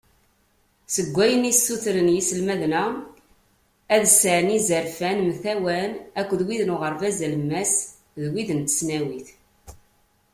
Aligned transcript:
Seg 0.93 1.07
wayen 1.15 1.49
i 1.51 1.53
ssutren 1.55 2.13
yiselmaden-a, 2.15 2.83
ad 3.95 4.03
sεun 4.19 4.47
izerfan 4.57 5.17
mtawan 5.29 5.91
akked 6.19 6.41
wid 6.47 6.61
n 6.65 6.73
uɣerbaz 6.75 7.17
alemmas, 7.25 7.73
d 8.21 8.23
wid 8.33 8.49
n 8.53 8.61
tesnawit. 8.61 9.29